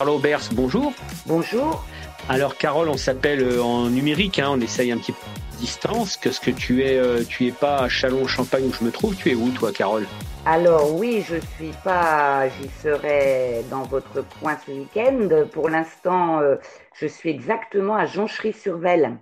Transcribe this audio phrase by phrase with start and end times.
[0.00, 0.94] Carole Aubers, bonjour.
[1.26, 1.84] Bonjour.
[2.30, 5.18] Alors Carole, on s'appelle euh, en numérique, hein, on essaye un petit peu
[5.52, 6.16] de distance.
[6.16, 9.14] Qu'est-ce que tu es euh, Tu es pas à Chalon-Champagne où je me trouve?
[9.14, 10.06] Tu es où toi, Carole?
[10.46, 15.28] Alors oui, je suis pas, j'y serai dans votre coin ce week-end.
[15.52, 16.56] Pour l'instant, euh,
[16.98, 19.18] je suis exactement à Jonchery-sur-Velle.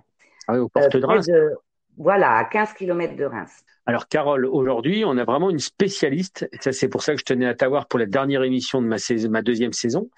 [0.47, 1.27] Ah oui, aux portes de Reims.
[1.27, 1.57] de-
[1.97, 3.51] voilà, à 15 km de Reims.
[3.85, 6.47] Alors Carole, aujourd'hui, on a vraiment une spécialiste.
[6.61, 8.97] Ça, c'est pour ça que je tenais à t'avoir pour la dernière émission de ma,
[8.97, 10.09] saison, ma deuxième saison.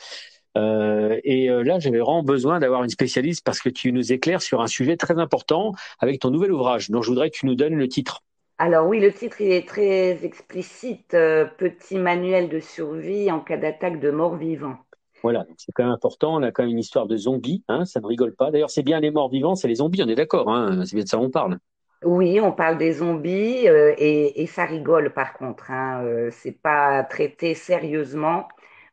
[0.58, 4.42] Euh, et euh, là, j'avais vraiment besoin d'avoir une spécialiste parce que tu nous éclaires
[4.42, 6.90] sur un sujet très important avec ton nouvel ouvrage.
[6.90, 8.22] Donc, je voudrais que tu nous donnes le titre.
[8.58, 13.58] Alors oui, le titre il est très explicite, euh, petit manuel de survie en cas
[13.58, 14.78] d'attaque de morts-vivants.
[15.24, 16.36] Voilà, donc c'est quand même important.
[16.36, 18.52] On a quand même une histoire de zombies, hein, ça ne rigole pas.
[18.52, 20.48] D'ailleurs, c'est bien les morts vivants, c'est les zombies, on est d'accord.
[20.54, 21.58] Hein, c'est bien de ça qu'on parle.
[22.04, 25.70] Oui, on parle des zombies euh, et, et ça rigole par contre.
[25.72, 28.48] Hein, euh, c'est pas traité sérieusement.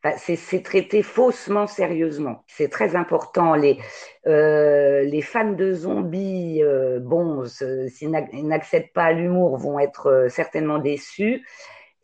[0.05, 2.45] Enfin, c'est, traité faussement sérieusement.
[2.47, 3.55] C'est très important.
[3.55, 3.79] Les,
[4.29, 10.07] euh, les fans de zombies, euh, bon, s'ils n'ac- ils n'acceptent pas l'humour, vont être
[10.07, 11.45] euh, certainement déçus.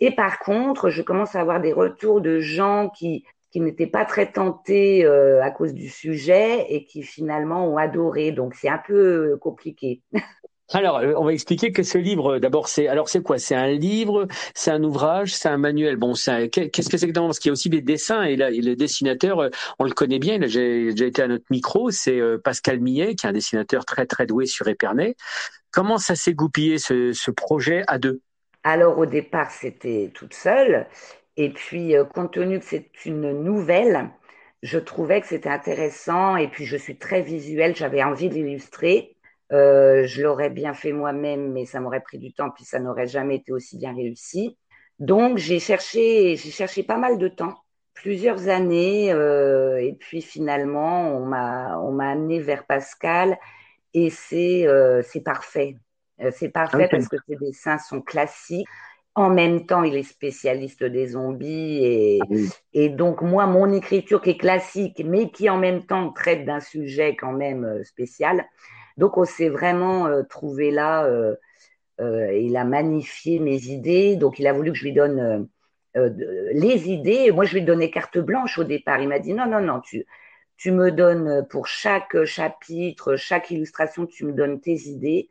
[0.01, 4.05] Et par contre, je commence à avoir des retours de gens qui qui n'étaient pas
[4.05, 8.33] très tentés euh, à cause du sujet et qui finalement ont adoré.
[8.33, 10.03] Donc c'est un peu euh, compliqué.
[10.73, 13.39] Alors, euh, on va expliquer que ce livre, d'abord, c'est alors c'est quoi?
[13.39, 15.97] C'est un livre, c'est un ouvrage, c'est un manuel.
[15.97, 18.51] Bon, qu'est-ce que c'est que dans Parce qu'il y a aussi des dessins et là,
[18.51, 20.37] et le dessinateur, euh, on le connaît bien.
[20.37, 20.61] A déjà
[21.07, 21.91] été à notre micro.
[21.91, 25.17] C'est euh, Pascal Millet, qui est un dessinateur très très doué sur Épernay.
[25.71, 28.21] Comment ça s'est goupillé ce, projet à deux?
[28.63, 30.87] Alors au départ, c'était toute seule.
[31.37, 34.09] Et puis, euh, compte tenu que c'est une nouvelle,
[34.63, 36.37] je trouvais que c'était intéressant.
[36.37, 39.14] Et puis, je suis très visuelle, j'avais envie de l'illustrer.
[39.55, 43.07] Euh, je l'aurais bien fait moi-même, mais ça m'aurait pris du temps, puis ça n'aurait
[43.07, 44.59] jamais été aussi bien réussi.
[44.99, 47.55] Donc, j'ai cherché, j'ai cherché pas mal de temps,
[47.95, 49.13] plusieurs années.
[49.13, 53.39] euh, et puis, finalement, on m'a, on m'a amené vers Pascal.
[53.93, 55.77] Et c'est, euh, c'est parfait.
[56.33, 58.67] C'est parfait Ah parce que ses dessins sont classiques.
[59.15, 62.21] En même temps, il est spécialiste des zombies et,
[62.73, 66.61] et donc moi, mon écriture qui est classique, mais qui en même temps traite d'un
[66.61, 68.45] sujet quand même spécial.
[68.97, 71.05] Donc on s'est vraiment euh, trouvé là.
[71.07, 71.37] euh,
[72.01, 74.17] euh, il a magnifié mes idées.
[74.17, 75.49] Donc il a voulu que je lui donne
[75.97, 77.31] les idées.
[77.31, 79.01] Moi, je lui ai donné carte blanche au départ.
[79.01, 84.25] Il m'a dit non, non, non, tu me donnes pour chaque chapitre, chaque illustration, tu
[84.27, 85.31] me donnes tes idées.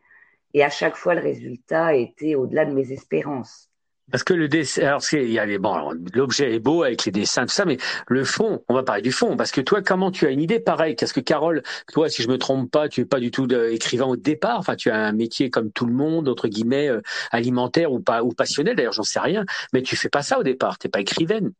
[0.53, 3.72] Et à chaque fois, le résultat était au-delà de mes espérances.
[4.11, 7.11] Parce que le dessin, alors il y a les, bon, l'objet est beau avec les
[7.11, 7.77] dessins, tout ça, mais
[8.07, 10.59] le fond, on va parler du fond, parce que toi, comment tu as une idée
[10.59, 10.95] pareille?
[10.95, 14.05] Parce que Carole, toi, si je me trompe pas, tu es pas du tout écrivain
[14.05, 14.59] au départ.
[14.59, 18.23] Enfin, tu as un métier comme tout le monde, entre guillemets, euh, alimentaire ou pas,
[18.23, 18.75] ou passionnel.
[18.75, 20.77] D'ailleurs, j'en sais rien, mais tu fais pas ça au départ.
[20.77, 21.51] T'es pas écrivaine.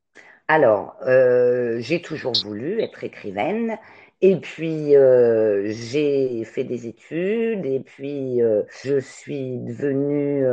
[0.48, 3.78] Alors, euh, j'ai toujours voulu être écrivaine.
[4.22, 7.66] Et puis, euh, j'ai fait des études.
[7.66, 10.46] Et puis, euh, je suis devenue,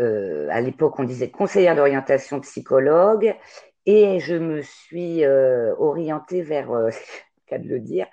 [0.00, 3.34] euh, à l'époque, on disait conseillère d'orientation psychologue.
[3.86, 6.90] Et je me suis euh, orientée vers, euh,
[7.46, 8.06] qu'à de le dire,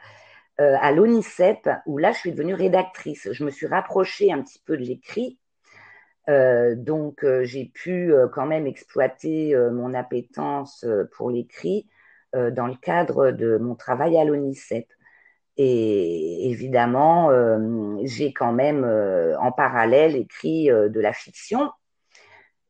[0.60, 3.28] à l'ONICEP, où là, je suis devenue rédactrice.
[3.32, 5.40] Je me suis rapprochée un petit peu de l'écrit.
[6.28, 10.86] Donc, j'ai pu quand même exploiter mon appétence
[11.18, 11.90] pour l'écrit
[12.34, 14.86] dans le cadre de mon travail à l'ONICEP.
[15.58, 21.72] Et évidemment, euh, j'ai quand même euh, en parallèle écrit euh, de la fiction.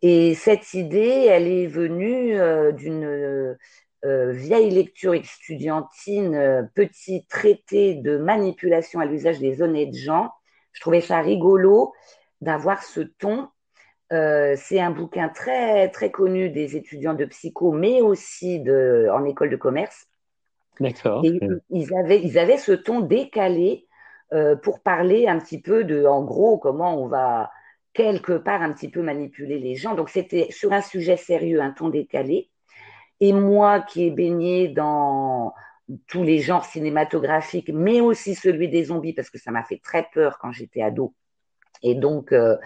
[0.02, 2.36] Et cette idée, elle est venue
[2.74, 3.58] d'une
[4.04, 10.30] vieille lecture estudiantine, petit traité de manipulation à l'usage des honnêtes gens.
[10.74, 11.94] Je trouvais ça rigolo
[12.42, 13.48] d'avoir ce ton.
[14.10, 18.62] C'est un bouquin très très connu des étudiants de psycho, mais aussi
[19.10, 20.10] en école de commerce.
[20.80, 21.24] D'accord.
[21.70, 23.88] Ils avaient ils avaient ce ton décalé
[24.34, 27.52] euh, pour parler un petit peu de, en gros, comment on va
[27.94, 29.94] quelque part un petit peu manipuler les gens.
[29.94, 32.50] Donc c'était sur un sujet sérieux, un ton décalé.
[33.20, 35.54] Et moi qui ai baigné dans
[36.08, 40.08] tous les genres cinématographiques, mais aussi celui des zombies, parce que ça m'a fait très
[40.14, 41.14] peur quand j'étais ado.
[41.84, 42.58] Et donc, euh,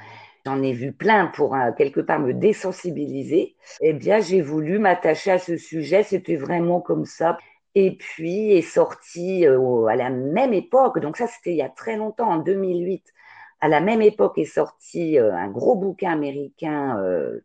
[0.45, 5.39] j'en ai vu plein pour quelque part me désensibiliser, eh bien j'ai voulu m'attacher à
[5.39, 6.03] ce sujet.
[6.03, 7.37] C'était vraiment comme ça.
[7.75, 11.69] Et puis est sorti euh, à la même époque, donc ça c'était il y a
[11.69, 13.13] très longtemps, en 2008,
[13.61, 17.41] à la même époque est sorti euh, un gros bouquin américain, euh,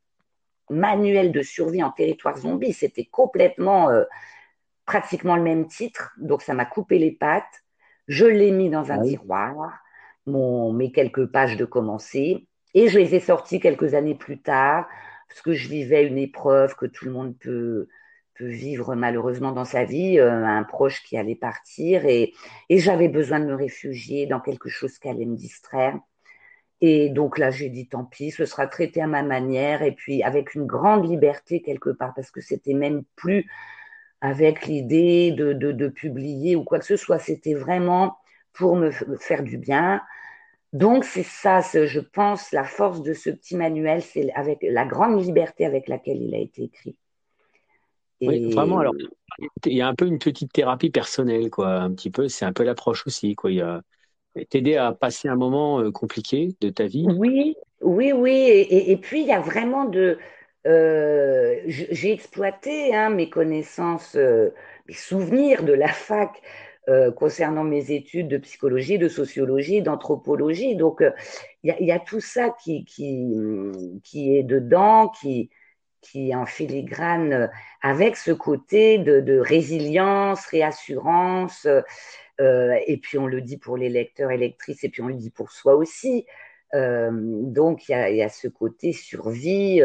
[0.70, 2.72] Manuel de survie en territoire zombie.
[2.72, 3.90] C'était complètement,
[4.86, 7.62] pratiquement le même titre, donc ça m'a coupé les pattes.
[8.08, 9.82] Je l'ai mis dans un ah tiroir,
[10.24, 14.88] mon, mes quelques pages de commencer, et je les ai sortis quelques années plus tard,
[15.28, 17.88] parce que je vivais une épreuve que tout le monde peut,
[18.34, 22.32] peut vivre malheureusement dans sa vie, euh, un proche qui allait partir, et,
[22.70, 25.98] j'avais besoin de me réfugier dans quelque chose qui allait me distraire.
[26.80, 30.22] Et donc là, j'ai dit tant pis, ce sera traité à ma manière, et puis
[30.22, 33.46] avec une grande liberté quelque part, parce que c'était même plus
[34.20, 38.16] avec l'idée de, de, publier ou quoi que ce soit, c'était vraiment
[38.52, 40.00] pour me faire du bien,
[40.72, 45.22] donc c'est ça, je pense, la force de ce petit manuel, c'est avec la grande
[45.22, 46.96] liberté avec laquelle il a été écrit.
[48.22, 48.78] Oui, vraiment.
[48.78, 48.94] Alors,
[49.66, 51.68] il y a un peu une petite thérapie personnelle, quoi.
[51.68, 53.50] Un petit peu, c'est un peu l'approche aussi, quoi.
[53.50, 53.82] Il y a
[54.48, 57.06] t'aider à passer un moment euh, compliqué de ta vie.
[57.06, 58.66] Oui, oui, oui.
[58.70, 60.18] Et, puis il y a vraiment de.
[60.66, 64.50] Euh, j'ai exploité hein, mes connaissances, euh,
[64.86, 66.40] mes souvenirs de la fac
[66.88, 70.74] euh, concernant mes études de psychologie, de sociologie, d'anthropologie.
[70.74, 71.12] Donc, euh,
[71.62, 73.32] il y, a tout ça qui, qui,
[74.02, 75.48] qui est dedans, qui,
[76.00, 77.46] qui est en filigrane euh,
[77.82, 81.66] avec ce côté de, résilience, réassurance.
[82.40, 85.14] Euh, et puis, on le dit pour les lecteurs et lectrices, et puis on le
[85.14, 86.26] dit pour soi aussi.
[86.74, 89.82] Euh, donc, il y a, ce côté survie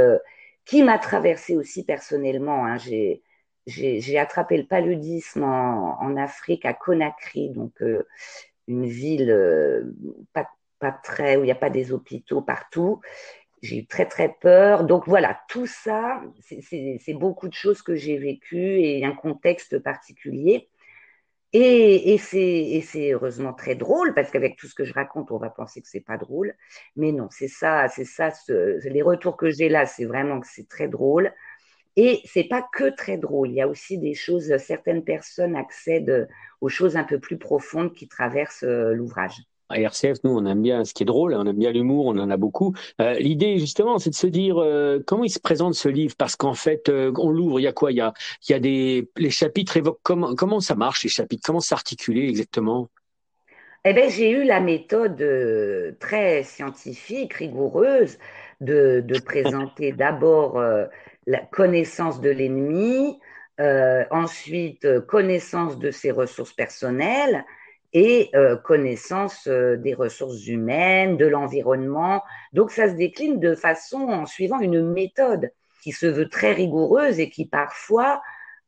[0.67, 2.65] qui m'a traversé aussi personnellement.
[2.65, 2.77] Hein.
[3.67, 8.05] J'ai attrapé le paludisme en, Afrique, à Conakry, donc euh,
[8.67, 9.93] une ville euh,
[10.33, 10.47] pas,
[11.03, 13.01] très où il n'y a pas des hôpitaux partout.
[13.61, 14.83] J'ai eu très très peur.
[14.85, 20.69] Donc voilà, tout ça, c'est beaucoup de choses que j'ai vécues et un contexte particulier.
[21.53, 25.81] Et, c'est heureusement très drôle parce qu'avec tout ce que je raconte, on va penser
[25.81, 26.53] que c'est pas drôle,
[26.95, 28.29] mais non, c'est ça, c'est ça.
[28.47, 31.33] Les retours que j'ai là, c'est vraiment que c'est très drôle.
[31.95, 33.49] Et c'est pas que très drôle.
[33.49, 36.27] Il y a aussi des choses, certaines personnes accèdent
[36.61, 39.41] aux choses un peu plus profondes qui traversent euh, l'ouvrage.
[39.69, 42.17] À RCF, nous, on aime bien ce qui est drôle, on aime bien l'humour, on
[42.17, 42.73] en a beaucoup.
[43.01, 46.37] Euh, L'idée, justement, c'est de se dire euh, comment il se présente ce livre, parce
[46.37, 47.91] qu'en fait, euh, on l'ouvre, il y a quoi?
[47.91, 48.13] Il y a,
[48.47, 52.29] il y a des les chapitres évoquent comment comment ça marche les chapitres, comment s'articuler
[52.29, 52.87] exactement?
[53.83, 55.17] Eh ben, j'ai eu la méthode
[55.99, 58.17] très scientifique, rigoureuse,
[58.61, 60.61] de, de présenter d'abord
[61.25, 63.19] la connaissance de l'ennemi,
[63.59, 67.45] ensuite connaissance de ses ressources personnelles
[67.93, 72.23] et euh, connaissance des ressources humaines, de l'environnement.
[72.53, 75.51] Donc ça se décline de façon en suivant une méthode
[75.81, 78.21] qui se veut très rigoureuse et qui parfois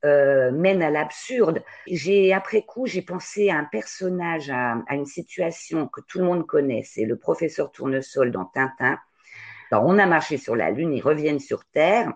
[0.03, 1.61] mène à l'absurde.
[1.85, 6.25] J'ai après coup j'ai pensé à un personnage, à, à, une situation que tout le
[6.25, 8.97] monde connaît, c'est le professeur Tournesol dans Tintin.
[9.71, 12.13] Alors on a marché sur la Lune, ils reviennent sur Terre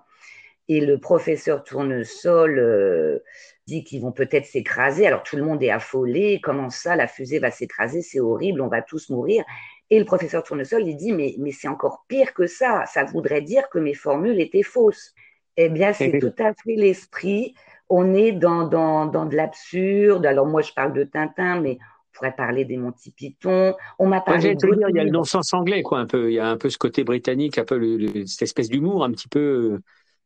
[0.68, 3.20] et le professeur Tournesol euh,
[3.68, 5.08] dit qu'ils vont peut-être s'écraser.
[5.08, 6.40] Alors tout le monde est affolé.
[6.42, 8.02] Comment ça, la fusée va s'écraser?
[8.02, 9.44] C'est horrible, on va tous mourir.
[9.90, 12.86] Et le professeur Tournesol, il dit, mais, mais c'est encore pire que ça.
[12.88, 15.14] Ça voudrait dire que mes formules étaient fausses.
[15.56, 17.54] Eh bien, c'est tout à fait l'esprit.
[17.90, 20.26] On est dans, dans, dans de l'absurde.
[20.26, 23.76] Alors moi, je parle de Tintin, mais on pourrait parler des Monty Python.
[24.00, 24.90] On m'a parlé de...
[24.90, 26.32] il y a le non-sens anglais, quoi, un peu.
[26.32, 29.28] Il y a un peu ce côté britannique, un peu cette espèce d'humour, un petit
[29.28, 29.80] peu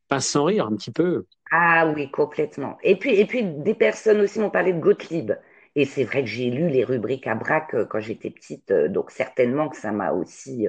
[0.07, 1.25] pince sans rire un petit peu.
[1.51, 2.77] Ah oui, complètement.
[2.83, 5.33] Et puis, et puis des personnes aussi m'ont parlé de Gottlieb.
[5.77, 8.87] Et c'est vrai que j'ai lu les rubriques à braque euh, quand j'étais petite, euh,
[8.89, 10.67] donc certainement que ça m'a aussi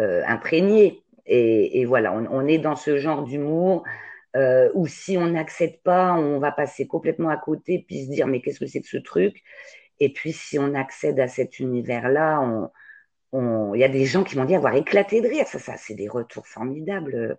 [0.00, 1.02] euh, imprégné.
[1.30, 3.84] Et, voilà, on, est dans ce genre d'humour
[4.74, 8.40] où si on n'accepte pas, on va passer complètement à côté, puis se dire mais
[8.40, 9.42] qu'est-ce que c'est que ce truc?
[10.00, 12.70] Et puis si on accède à cet univers-là,
[13.34, 15.46] il y a des gens qui m'ont dit avoir éclaté de rire.
[15.46, 17.38] Ça, ça c'est des retours formidables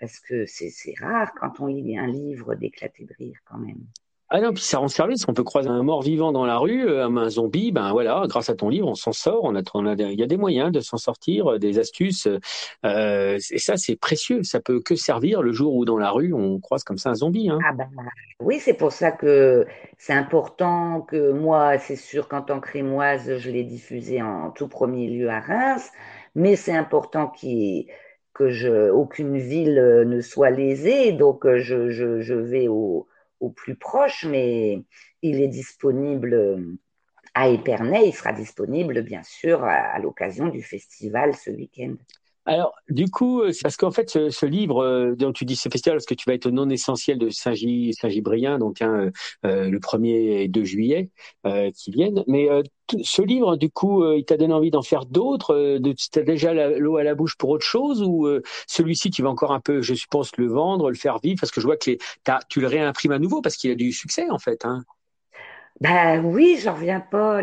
[0.00, 3.86] parce que c'est rare quand on lit un livre d'éclater de rire quand même.
[4.32, 5.24] Ah non, puis ça rend service.
[5.26, 7.72] On peut croiser un mort vivant dans la rue, euh, un zombie.
[7.72, 9.42] Ben voilà, grâce à ton livre, on s'en sort.
[9.42, 12.28] On a, on a, il y a des moyens de s'en sortir, euh, des astuces.
[12.86, 14.44] Euh, et ça, c'est précieux.
[14.44, 17.14] Ça peut que servir le jour où dans la rue, on croise comme ça un
[17.14, 17.50] zombie.
[17.50, 17.58] Hein.
[17.68, 17.88] Ah ben,
[18.38, 19.66] oui, c'est pour ça que
[19.98, 24.68] c'est important que moi, c'est sûr qu'en tant que rémoise, je l'ai diffusé en tout
[24.68, 25.90] premier lieu à Reims,
[26.36, 27.86] mais c'est important qu'il
[28.90, 33.06] aucune ville euh, ne soit lésée, donc euh, je, vais au,
[33.56, 34.82] plus proche, mais
[35.22, 36.78] il est disponible euh,
[37.34, 41.94] à Épernay, il sera disponible bien sûr à l'occasion du festival ce week-end.
[42.50, 46.04] Alors, du coup, c'est parce qu'en fait, ce, livre dont tu dis ce festival, parce
[46.04, 49.12] que tu vas être non essentiel de Saint-Gibrien, donc hein,
[49.44, 51.10] le 1er et 2 juillet
[51.44, 52.24] qui viennent.
[52.26, 52.48] Mais
[53.04, 56.96] ce livre, du coup, il t'a donné envie d'en faire d'autres Tu as déjà l'eau
[56.96, 58.28] à la bouche pour autre chose Ou
[58.66, 61.38] celui-ci, tu vas encore un peu, je suppose, le vendre, le faire vivre?
[61.40, 61.96] Parce que je vois que
[62.48, 64.64] tu le réimprimes à nouveau parce qu'il a du succès, en fait.
[64.64, 64.82] Hein.
[65.80, 67.40] Ben oui, j'en reviens pas.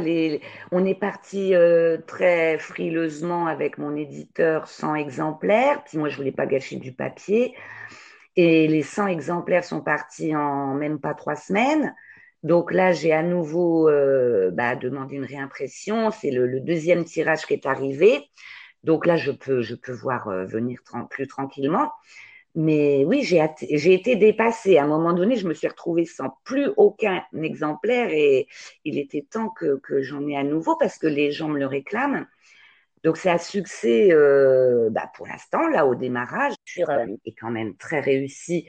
[0.72, 5.84] On est parti euh, très frileusement avec mon éditeur 100 exemplaires.
[5.86, 7.56] Puis moi, je voulais pas gâcher du papier.
[8.36, 11.96] Et les 100 exemplaires sont partis en même pas trois semaines.
[12.44, 16.12] Donc là, j'ai à nouveau euh, bah, demandé une réimpression.
[16.12, 18.30] C'est le, deuxième tirage qui est arrivé.
[18.84, 21.92] Donc là, je peux, je peux voir euh, venir plus tranquillement.
[22.60, 24.80] Mais oui, j'ai été dépassée.
[24.80, 28.48] À un moment donné, je me suis retrouvée sans plus aucun exemplaire et
[28.84, 32.26] il était temps que, j'en ai à nouveau parce que les gens me le réclament.
[33.04, 38.00] Donc c'est un succès euh, bah, pour l'instant, là, au démarrage, est quand même très
[38.00, 38.68] réussi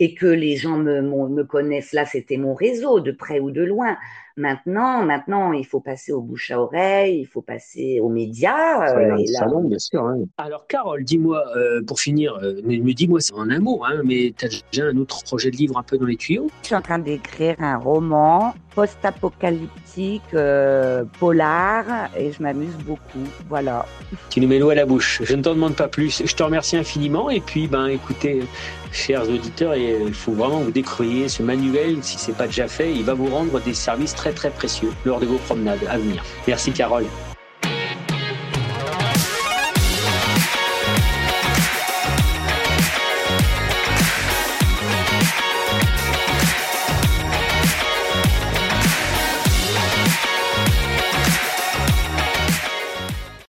[0.00, 3.62] et que les gens me, me connaissent là, c'était mon réseau, de près ou de
[3.62, 3.96] loin.
[4.36, 8.96] Maintenant, maintenant, il faut passer au bouche à oreille, il faut passer aux médias.
[8.96, 10.02] Euh, et salon, bien sûr.
[10.02, 10.20] Hein.
[10.38, 14.46] Alors, Carole, dis-moi, euh, pour finir, euh, me, dis-moi en un mot, hein, mais tu
[14.46, 16.48] as déjà un autre projet de livre un peu dans les tuyaux?
[16.62, 20.22] Je suis en train d'écrire un roman post-apocalyptique,
[21.18, 21.84] polar,
[22.16, 23.26] et je m'amuse beaucoup.
[23.48, 23.84] Voilà.
[24.30, 25.20] Tu nous mets l'eau à la bouche.
[25.24, 26.22] Je ne t'en demande pas plus.
[26.24, 27.28] Je te remercie infiniment.
[27.28, 28.40] Et puis, ben, écoutez,
[28.92, 32.92] chers auditeurs, il faut vraiment vous décrire ce manuel, si ce n'est pas déjà fait.
[32.92, 36.24] Il va vous rendre des services très très précieux lors de vos promenades à venir.
[36.46, 37.06] Merci Carole.